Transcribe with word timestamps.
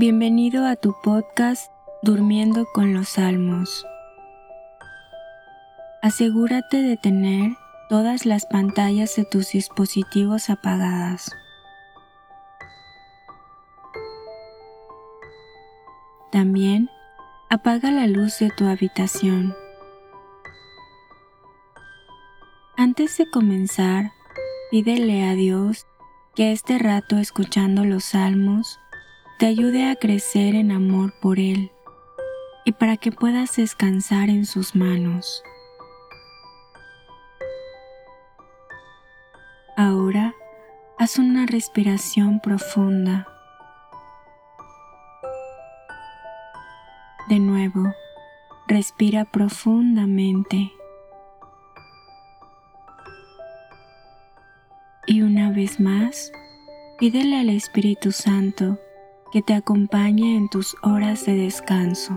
Bienvenido 0.00 0.64
a 0.64 0.76
tu 0.76 0.94
podcast 1.02 1.70
Durmiendo 2.00 2.64
con 2.72 2.94
los 2.94 3.10
Salmos. 3.10 3.84
Asegúrate 6.00 6.80
de 6.80 6.96
tener 6.96 7.52
todas 7.90 8.24
las 8.24 8.46
pantallas 8.46 9.14
de 9.16 9.26
tus 9.26 9.52
dispositivos 9.52 10.48
apagadas. 10.48 11.30
También 16.32 16.88
apaga 17.50 17.90
la 17.90 18.06
luz 18.06 18.38
de 18.38 18.48
tu 18.48 18.68
habitación. 18.68 19.54
Antes 22.78 23.18
de 23.18 23.30
comenzar, 23.30 24.12
pídele 24.70 25.28
a 25.28 25.34
Dios 25.34 25.86
que 26.34 26.52
este 26.52 26.78
rato 26.78 27.18
escuchando 27.18 27.84
los 27.84 28.04
salmos 28.04 28.80
te 29.40 29.46
ayude 29.46 29.90
a 29.90 29.96
crecer 29.96 30.54
en 30.54 30.70
amor 30.70 31.14
por 31.18 31.38
Él 31.38 31.72
y 32.66 32.72
para 32.72 32.98
que 32.98 33.10
puedas 33.10 33.56
descansar 33.56 34.28
en 34.28 34.44
sus 34.44 34.76
manos. 34.76 35.42
Ahora 39.78 40.34
haz 40.98 41.18
una 41.18 41.46
respiración 41.46 42.40
profunda. 42.40 43.26
De 47.30 47.38
nuevo, 47.38 47.94
respira 48.68 49.24
profundamente. 49.24 50.70
Y 55.06 55.22
una 55.22 55.50
vez 55.50 55.80
más, 55.80 56.30
pídele 56.98 57.40
al 57.40 57.48
Espíritu 57.48 58.12
Santo 58.12 58.78
que 59.30 59.42
te 59.42 59.54
acompañe 59.54 60.36
en 60.36 60.48
tus 60.48 60.76
horas 60.82 61.24
de 61.26 61.34
descanso. 61.34 62.16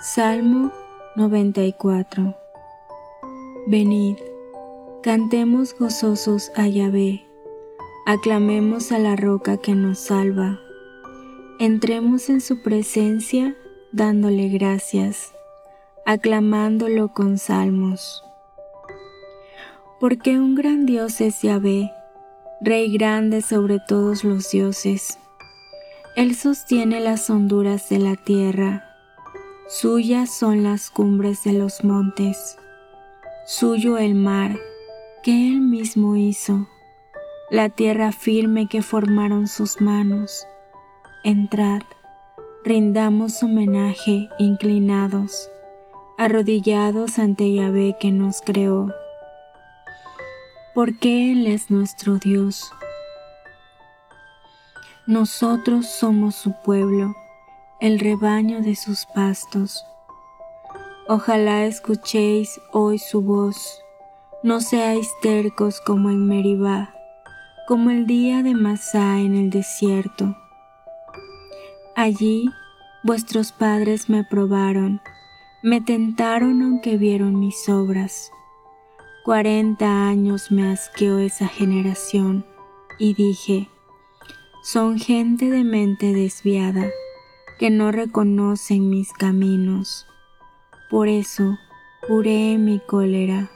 Salmo 0.00 0.72
94 1.16 2.34
Venid, 3.66 4.16
cantemos 5.02 5.76
gozosos 5.78 6.50
a 6.56 6.66
Yahvé, 6.66 7.26
aclamemos 8.06 8.92
a 8.92 8.98
la 8.98 9.16
roca 9.16 9.58
que 9.58 9.74
nos 9.74 9.98
salva, 9.98 10.58
entremos 11.58 12.30
en 12.30 12.40
su 12.40 12.62
presencia 12.62 13.54
dándole 13.92 14.48
gracias 14.48 15.34
aclamándolo 16.10 17.12
con 17.12 17.38
salmos. 17.38 18.24
Porque 20.00 20.40
un 20.40 20.56
gran 20.56 20.84
Dios 20.84 21.20
es 21.20 21.42
Yahvé, 21.42 21.92
Rey 22.60 22.92
grande 22.92 23.42
sobre 23.42 23.78
todos 23.78 24.24
los 24.24 24.50
dioses. 24.50 25.20
Él 26.16 26.34
sostiene 26.34 26.98
las 26.98 27.30
honduras 27.30 27.88
de 27.90 28.00
la 28.00 28.16
tierra, 28.16 28.84
suyas 29.68 30.36
son 30.36 30.64
las 30.64 30.90
cumbres 30.90 31.44
de 31.44 31.52
los 31.52 31.84
montes, 31.84 32.58
suyo 33.46 33.96
el 33.96 34.16
mar 34.16 34.58
que 35.22 35.30
él 35.30 35.60
mismo 35.60 36.16
hizo, 36.16 36.66
la 37.50 37.68
tierra 37.68 38.10
firme 38.10 38.66
que 38.66 38.82
formaron 38.82 39.46
sus 39.46 39.80
manos. 39.80 40.44
Entrad, 41.22 41.82
rindamos 42.64 43.44
homenaje 43.44 44.28
inclinados 44.40 45.48
arrodillados 46.20 47.18
ante 47.18 47.50
Yahvé 47.50 47.96
que 47.98 48.12
nos 48.12 48.42
creó, 48.42 48.92
porque 50.74 51.32
Él 51.32 51.46
es 51.46 51.70
nuestro 51.70 52.18
Dios. 52.18 52.70
Nosotros 55.06 55.86
somos 55.86 56.34
su 56.34 56.52
pueblo, 56.60 57.14
el 57.80 57.98
rebaño 57.98 58.60
de 58.60 58.76
sus 58.76 59.06
pastos. 59.14 59.82
Ojalá 61.08 61.64
escuchéis 61.64 62.60
hoy 62.70 62.98
su 62.98 63.22
voz, 63.22 63.82
no 64.42 64.60
seáis 64.60 65.10
tercos 65.22 65.80
como 65.80 66.10
en 66.10 66.28
Meribá, 66.28 66.94
como 67.66 67.88
el 67.88 68.06
día 68.06 68.42
de 68.42 68.52
Masá 68.52 69.20
en 69.20 69.34
el 69.36 69.48
desierto. 69.48 70.36
Allí 71.96 72.50
vuestros 73.04 73.52
padres 73.52 74.10
me 74.10 74.22
probaron, 74.22 75.00
me 75.62 75.80
tentaron 75.80 76.62
aunque 76.62 76.96
vieron 76.96 77.38
mis 77.38 77.68
obras. 77.68 78.32
Cuarenta 79.24 80.08
años 80.08 80.50
me 80.50 80.70
asqueó 80.70 81.18
esa 81.18 81.48
generación 81.48 82.46
y 82.98 83.12
dije, 83.14 83.68
son 84.62 84.98
gente 84.98 85.50
de 85.50 85.62
mente 85.64 86.14
desviada 86.14 86.88
que 87.58 87.68
no 87.68 87.92
reconocen 87.92 88.88
mis 88.88 89.12
caminos. 89.12 90.06
Por 90.88 91.08
eso 91.08 91.58
juré 92.08 92.56
mi 92.56 92.80
cólera, 92.80 93.50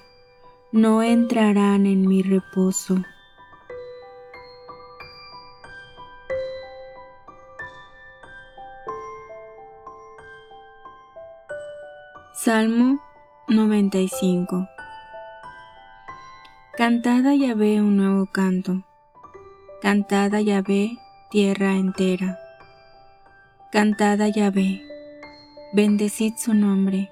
no 0.72 1.02
entrarán 1.02 1.86
en 1.86 2.06
mi 2.06 2.22
reposo. 2.22 3.02
Salmo 12.44 13.00
95 13.48 14.68
Cantada 16.76 17.30
a 17.30 17.34
Yahvé 17.34 17.80
un 17.80 17.96
nuevo 17.96 18.26
canto. 18.26 18.84
Cantada 19.80 20.36
a 20.36 20.40
Yahvé 20.42 20.98
tierra 21.30 21.76
entera. 21.76 22.38
Cantada 23.72 24.26
a 24.26 24.28
Yahvé. 24.28 24.82
Bendecid 25.72 26.34
su 26.36 26.52
nombre. 26.52 27.10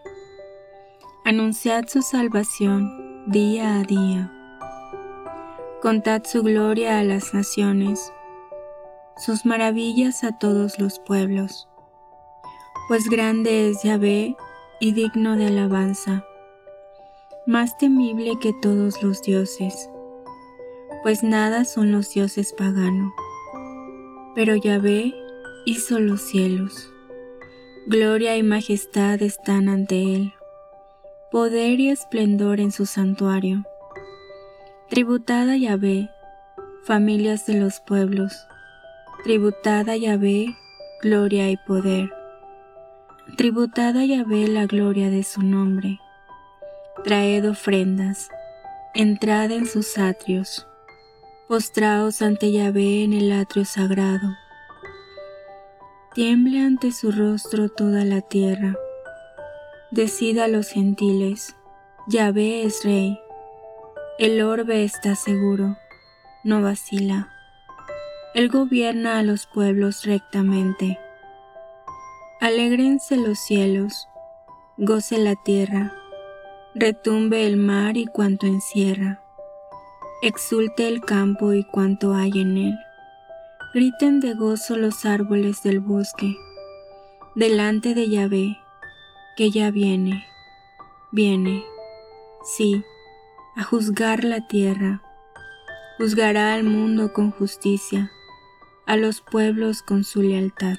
Anunciad 1.24 1.86
su 1.88 2.02
salvación 2.02 3.24
día 3.26 3.80
a 3.80 3.84
día. 3.84 4.30
Contad 5.80 6.24
su 6.24 6.42
gloria 6.42 6.98
a 6.98 7.04
las 7.04 7.32
naciones, 7.32 8.12
sus 9.16 9.46
maravillas 9.46 10.24
a 10.24 10.36
todos 10.36 10.78
los 10.78 10.98
pueblos. 10.98 11.70
Pues 12.88 13.08
grande 13.08 13.70
es 13.70 13.82
Yahvé 13.82 14.36
y 14.80 14.92
digno 14.92 15.36
de 15.36 15.46
alabanza, 15.46 16.24
más 17.46 17.76
temible 17.78 18.38
que 18.40 18.52
todos 18.60 19.02
los 19.02 19.22
dioses, 19.22 19.88
pues 21.02 21.22
nada 21.22 21.64
son 21.64 21.92
los 21.92 22.10
dioses 22.10 22.52
paganos, 22.52 23.12
pero 24.34 24.54
Yahvé 24.56 25.14
hizo 25.66 25.98
los 25.98 26.20
cielos. 26.20 26.88
Gloria 27.86 28.36
y 28.36 28.42
majestad 28.42 29.20
están 29.22 29.68
ante 29.68 30.14
él, 30.14 30.32
poder 31.30 31.80
y 31.80 31.90
esplendor 31.90 32.60
en 32.60 32.70
su 32.70 32.86
santuario. 32.86 33.64
Tributada 34.88 35.56
Yahvé, 35.56 36.08
familias 36.84 37.46
de 37.46 37.54
los 37.54 37.80
pueblos, 37.80 38.46
tributada 39.24 39.96
Yahvé, 39.96 40.54
gloria 41.02 41.50
y 41.50 41.56
poder 41.56 42.21
Tributada 43.36 44.00
a 44.00 44.04
Yahvé 44.04 44.48
la 44.48 44.66
gloria 44.66 45.08
de 45.08 45.22
su 45.22 45.42
nombre. 45.42 46.00
Traed 47.04 47.48
ofrendas, 47.48 48.28
entrad 48.94 49.50
en 49.52 49.66
sus 49.66 49.96
atrios, 49.96 50.66
postraos 51.48 52.20
ante 52.20 52.52
Yahvé 52.52 53.04
en 53.04 53.14
el 53.14 53.32
atrio 53.32 53.64
sagrado. 53.64 54.36
Tiemble 56.14 56.60
ante 56.60 56.92
su 56.92 57.10
rostro 57.10 57.70
toda 57.70 58.04
la 58.04 58.20
tierra. 58.20 58.76
Decida 59.92 60.44
a 60.44 60.48
los 60.48 60.68
gentiles, 60.68 61.56
Yahvé 62.08 62.64
es 62.64 62.84
rey. 62.84 63.18
El 64.18 64.42
orbe 64.42 64.84
está 64.84 65.14
seguro, 65.14 65.78
no 66.44 66.60
vacila. 66.60 67.30
Él 68.34 68.48
gobierna 68.48 69.18
a 69.18 69.22
los 69.22 69.46
pueblos 69.46 70.04
rectamente. 70.04 70.98
Alégrense 72.42 73.16
los 73.16 73.38
cielos, 73.38 74.08
goce 74.76 75.16
la 75.16 75.36
tierra, 75.36 75.92
retumbe 76.74 77.46
el 77.46 77.56
mar 77.56 77.96
y 77.96 78.06
cuanto 78.06 78.48
encierra, 78.48 79.22
exulte 80.22 80.88
el 80.88 81.02
campo 81.02 81.52
y 81.52 81.62
cuanto 81.62 82.14
hay 82.14 82.32
en 82.40 82.56
él. 82.56 82.78
Griten 83.74 84.18
de 84.18 84.34
gozo 84.34 84.76
los 84.76 85.06
árboles 85.06 85.62
del 85.62 85.78
bosque, 85.78 86.34
delante 87.36 87.94
de 87.94 88.10
Yahvé, 88.10 88.58
que 89.36 89.52
ya 89.52 89.70
viene, 89.70 90.26
viene, 91.12 91.64
sí, 92.42 92.82
a 93.54 93.62
juzgar 93.62 94.24
la 94.24 94.48
tierra, 94.48 95.00
juzgará 95.96 96.54
al 96.54 96.64
mundo 96.64 97.12
con 97.12 97.30
justicia, 97.30 98.10
a 98.84 98.96
los 98.96 99.20
pueblos 99.20 99.84
con 99.84 100.02
su 100.02 100.22
lealtad. 100.22 100.78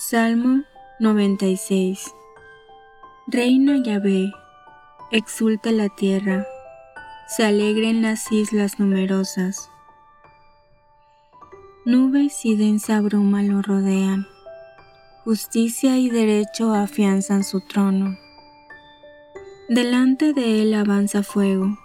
Salmo 0.00 0.62
96 1.00 2.14
Reina 3.26 3.82
Yahvé, 3.82 4.32
exulta 5.10 5.72
la 5.72 5.88
tierra, 5.88 6.46
se 7.26 7.42
alegren 7.42 8.00
las 8.00 8.30
islas 8.30 8.78
numerosas. 8.78 9.72
Nubes 11.84 12.44
y 12.44 12.54
densa 12.54 13.00
bruma 13.00 13.42
lo 13.42 13.60
rodean, 13.60 14.28
justicia 15.24 15.98
y 15.98 16.08
derecho 16.08 16.74
afianzan 16.74 17.42
su 17.42 17.60
trono. 17.60 18.16
Delante 19.68 20.32
de 20.32 20.62
él 20.62 20.74
avanza 20.74 21.24
fuego, 21.24 21.76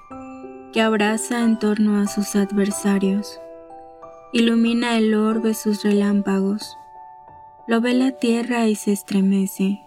que 0.72 0.82
abraza 0.82 1.40
en 1.40 1.58
torno 1.58 2.00
a 2.00 2.06
sus 2.06 2.36
adversarios, 2.36 3.40
ilumina 4.34 5.00
el 5.00 5.16
orbe 5.16 5.56
sus 5.56 5.82
relámpagos 5.82 6.78
lo 7.68 7.80
ve 7.82 7.94
la 7.94 8.12
tierra 8.12 8.68
y 8.68 8.76
se 8.76 8.92
estremece. 8.92 9.80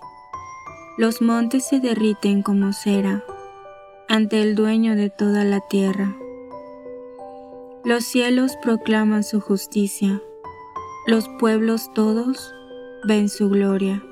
Los 0.96 1.20
montes 1.20 1.66
se 1.66 1.78
derriten 1.78 2.42
como 2.42 2.72
cera 2.72 3.22
ante 4.08 4.40
el 4.40 4.54
dueño 4.54 4.96
de 4.96 5.10
toda 5.10 5.44
la 5.44 5.60
tierra. 5.60 6.16
Los 7.84 8.04
cielos 8.04 8.56
proclaman 8.62 9.24
su 9.24 9.40
justicia, 9.40 10.22
los 11.06 11.28
pueblos 11.38 11.92
todos 11.94 12.54
ven 13.04 13.28
su 13.28 13.48
gloria. 13.48 14.02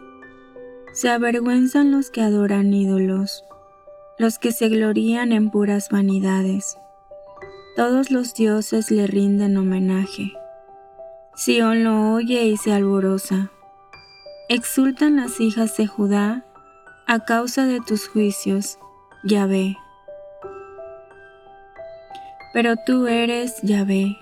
Se 0.93 1.09
avergüenzan 1.09 1.91
los 1.91 2.11
que 2.11 2.21
adoran 2.21 2.73
ídolos, 2.73 3.45
los 4.19 4.39
que 4.39 4.53
se 4.53 4.69
glorían 4.69 5.33
en 5.33 5.51
puras 5.51 5.89
vanidades. 5.91 6.79
Todos 7.77 8.11
los 8.11 8.35
dioses 8.35 8.91
le 8.91 9.07
rinden 9.07 9.57
homenaje. 9.57 10.33
Sión 11.35 11.83
lo 11.83 12.13
oye 12.13 12.45
y 12.45 12.57
se 12.57 12.73
alborosa. 12.73 13.51
Exultan 14.51 15.17
las 15.17 15.41
hijas 15.41 15.75
de 15.79 15.87
Judá 15.87 16.45
a 17.07 17.21
causa 17.21 17.65
de 17.65 17.81
tus 17.81 18.07
juicios, 18.09 18.79
Yahvé. 19.23 19.79
Pero 22.53 22.75
tú 22.77 23.07
eres, 23.07 23.63
Yahvé, 23.63 24.19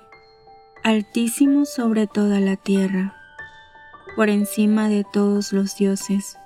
altísimo 0.85 1.65
sobre 1.65 2.07
toda 2.07 2.39
la 2.39 2.55
tierra, 2.55 3.17
por 4.15 4.29
encima 4.29 4.89
de 4.89 5.05
todos 5.13 5.53
los 5.53 5.75
dioses. 5.75 6.39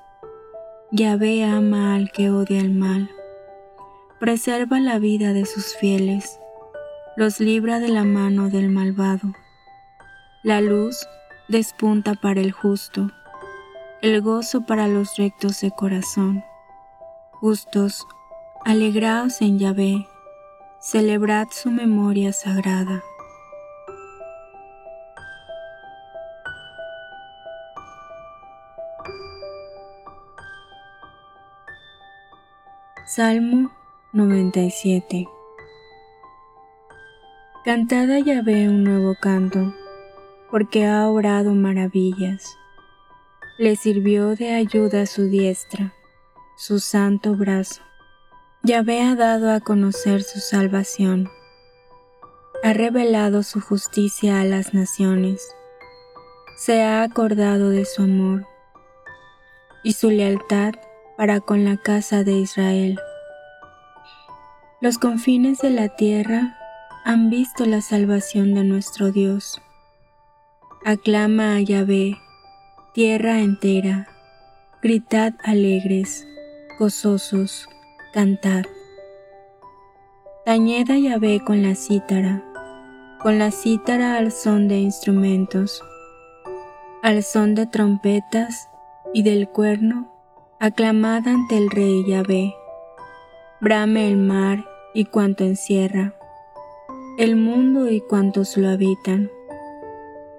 Yahvé 0.91 1.45
ama 1.45 1.97
al 1.97 2.11
que 2.13 2.31
odia 2.31 2.61
el 2.61 2.71
mal, 2.71 3.11
preserva 4.19 4.81
la 4.81 4.99
vida 4.99 5.35
de 5.35 5.45
sus 5.45 5.77
fieles, 5.77 6.41
los 7.15 7.41
libra 7.41 7.79
de 7.79 7.89
la 7.89 8.05
mano 8.05 8.49
del 8.49 8.71
malvado. 8.71 9.35
La 10.43 10.63
luz 10.63 11.07
despunta 11.49 12.15
para 12.15 12.41
el 12.41 12.53
justo 12.53 13.11
el 14.03 14.21
gozo 14.21 14.63
para 14.63 14.89
los 14.89 15.17
rectos 15.17 15.61
de 15.61 15.71
corazón. 15.71 16.45
Justos, 17.33 18.07
alegraos 18.65 19.41
en 19.41 19.59
Yahvé, 19.59 20.07
celebrad 20.81 21.49
su 21.51 21.71
memoria 21.71 22.33
sagrada. 22.33 23.03
Salmo 33.07 33.71
97 34.13 35.27
Cantad 37.65 38.11
a 38.11 38.19
Yahvé 38.19 38.69
un 38.69 38.85
nuevo 38.85 39.15
canto, 39.19 39.73
porque 40.51 40.87
ha 40.87 41.09
orado 41.09 41.55
maravillas 41.55 42.59
le 43.59 43.75
sirvió 43.77 44.37
de 44.37 44.55
ayuda 44.55 45.07
su 45.07 45.29
diestra, 45.29 45.95
su 46.57 46.79
santo 46.79 47.35
brazo. 47.35 47.81
Yahvé 48.63 49.01
ha 49.01 49.15
dado 49.15 49.51
a 49.51 49.61
conocer 49.61 50.23
su 50.23 50.41
salvación, 50.41 51.31
ha 52.63 52.75
revelado 52.75 53.43
su 53.43 53.61
justicia 53.61 54.41
a 54.41 54.45
las 54.45 54.75
naciones, 54.75 55.43
se 56.59 56.83
ha 56.83 57.03
acordado 57.03 57.71
de 57.71 57.87
su 57.87 58.03
amor 58.03 58.47
y 59.83 59.95
su 59.95 60.11
lealtad 60.11 60.75
para 61.17 61.41
con 61.41 61.65
la 61.65 61.79
casa 61.79 62.25
de 62.25 62.33
Israel. 62.33 62.99
Los 64.83 64.99
confines 64.99 65.61
de 65.61 65.71
la 65.71 65.89
tierra 65.89 66.59
han 67.07 67.31
visto 67.31 67.65
la 67.65 67.81
salvación 67.81 68.55
de 68.55 68.65
nuestro 68.65 69.13
Dios. 69.13 69.63
Aclama 70.85 71.57
a 71.57 71.61
Yahvé 71.61 72.19
tierra 72.97 73.41
entera, 73.41 74.09
gritad 74.81 75.35
alegres, 75.45 76.27
gozosos, 76.79 77.69
cantad. 78.15 78.65
Tañed 80.47 80.91
a 80.91 80.97
Yahvé 80.97 81.45
con 81.45 81.63
la 81.63 81.75
cítara, 81.75 82.43
con 83.23 83.39
la 83.39 83.51
cítara 83.51 84.17
al 84.17 84.33
son 84.33 84.67
de 84.67 84.79
instrumentos, 84.79 85.85
al 87.03 87.23
son 87.23 87.55
de 87.55 87.67
trompetas 87.67 88.71
y 89.13 89.23
del 89.23 89.51
cuerno, 89.51 90.11
aclamad 90.59 91.29
ante 91.29 91.59
el 91.59 91.69
rey 91.69 92.03
Yahvé. 92.09 92.55
Brame 93.61 94.09
el 94.09 94.17
mar 94.17 94.65
y 94.95 95.05
cuanto 95.05 95.45
encierra, 95.45 96.15
el 97.19 97.37
mundo 97.37 97.91
y 97.91 98.01
cuantos 98.01 98.57
lo 98.57 98.71
habitan. 98.71 99.31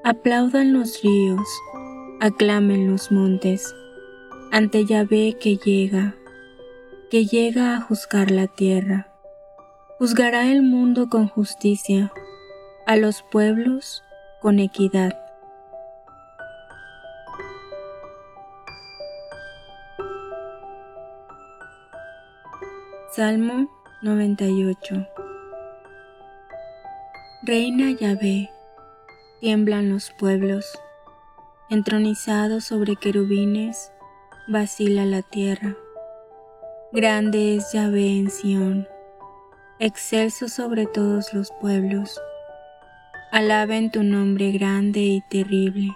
Aplaudan 0.04 0.74
los 0.74 1.04
ríos, 1.04 1.48
aclamen 2.20 2.90
los 2.90 3.12
montes, 3.12 3.76
ante 4.52 4.86
Yahvé 4.86 5.38
que 5.40 5.58
llega, 5.58 6.16
que 7.12 7.26
llega 7.26 7.76
a 7.76 7.82
juzgar 7.82 8.32
la 8.32 8.48
tierra. 8.48 9.08
Juzgará 10.00 10.52
el 10.52 10.64
mundo 10.64 11.10
con 11.10 11.28
justicia, 11.28 12.12
a 12.86 12.96
los 12.96 13.24
pueblos 13.32 14.04
con 14.42 14.60
equidad. 14.60 15.18
Salmo 23.12 23.70
98 24.04 25.08
Reina 27.44 27.92
Yahvé, 27.92 28.50
tiemblan 29.40 29.90
los 29.90 30.12
pueblos 30.20 30.80
entronizado 31.70 32.62
sobre 32.62 32.96
querubines, 32.96 33.92
vacila 34.48 35.04
la 35.04 35.22
tierra. 35.22 35.76
Grande 36.94 37.58
es 37.58 37.74
Yahvé 37.74 38.18
en 38.18 38.32
Sión, 38.32 38.88
excelso 39.78 40.48
sobre 40.48 40.86
todos 40.86 41.34
los 41.34 41.52
pueblos. 41.60 42.22
Alaben 43.34 43.92
tu 43.92 44.04
nombre 44.04 44.52
grande 44.52 45.02
y 45.02 45.22
terrible. 45.30 45.94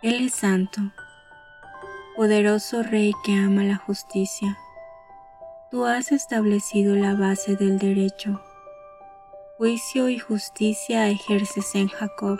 Él 0.00 0.26
es 0.26 0.34
santo, 0.34 0.80
poderoso 2.14 2.84
Rey 2.84 3.12
que 3.24 3.34
ama 3.34 3.64
la 3.64 3.76
justicia. 3.76 4.56
Tú 5.72 5.86
has 5.86 6.12
establecido 6.12 6.94
la 6.94 7.14
base 7.14 7.56
del 7.56 7.78
derecho. 7.80 8.40
Juicio 9.58 10.08
y 10.08 10.18
justicia 10.18 11.08
ejerces 11.08 11.74
en 11.74 11.88
Jacob 11.88 12.38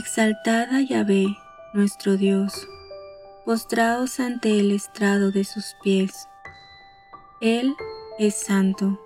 Exaltada 0.00 0.80
Yahvé, 0.80 1.36
nuestro 1.74 2.16
Dios, 2.16 2.66
postrados 3.44 4.18
ante 4.18 4.58
el 4.58 4.70
estrado 4.70 5.30
de 5.30 5.44
sus 5.44 5.76
pies. 5.82 6.26
Él 7.42 7.74
es 8.18 8.34
santo. 8.34 8.98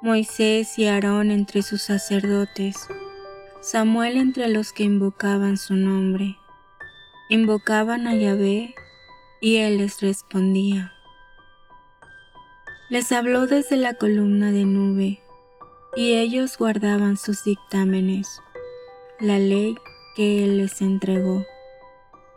Moisés 0.00 0.78
y 0.78 0.86
Aarón 0.86 1.32
entre 1.32 1.62
sus 1.62 1.82
sacerdotes, 1.82 2.86
Samuel 3.62 4.16
entre 4.16 4.46
los 4.46 4.72
que 4.72 4.84
invocaban 4.84 5.56
su 5.56 5.74
nombre. 5.74 6.36
Invocaban 7.28 8.06
a 8.06 8.14
Yahvé 8.14 8.76
y 9.40 9.56
él 9.56 9.78
les 9.78 10.00
respondía. 10.00 10.92
Les 12.90 13.10
habló 13.10 13.48
desde 13.48 13.76
la 13.76 13.94
columna 13.94 14.52
de 14.52 14.66
nube 14.66 15.20
y 15.96 16.14
ellos 16.14 16.58
guardaban 16.58 17.16
sus 17.16 17.42
dictámenes 17.42 18.40
la 19.20 19.38
ley 19.38 19.76
que 20.16 20.44
Él 20.44 20.56
les 20.58 20.80
entregó. 20.80 21.44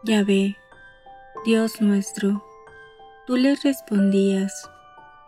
Yahvé, 0.03 0.57
Dios 1.45 1.79
nuestro, 1.79 2.43
tú 3.25 3.37
les 3.37 3.63
respondías, 3.63 4.69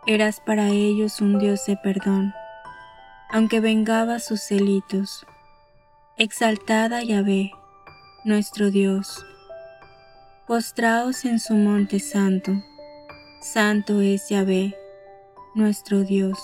eras 0.06 0.40
para 0.44 0.68
ellos 0.68 1.20
un 1.22 1.38
Dios 1.38 1.64
de 1.66 1.78
perdón, 1.78 2.34
aunque 3.30 3.60
vengaba 3.60 4.18
sus 4.18 4.46
delitos. 4.48 5.26
Exaltada 6.18 7.02
Yahvé, 7.02 7.52
nuestro 8.24 8.70
Dios. 8.70 9.24
Postraos 10.46 11.24
en 11.24 11.38
su 11.40 11.54
monte 11.54 12.00
santo, 12.00 12.52
santo 13.40 14.00
es 14.00 14.28
Yahvé, 14.28 14.76
nuestro 15.54 16.00
Dios. 16.00 16.38